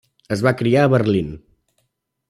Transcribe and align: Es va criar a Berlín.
Es 0.35 0.41
va 0.47 0.53
criar 0.61 0.87
a 0.87 0.91
Berlín. 0.95 1.31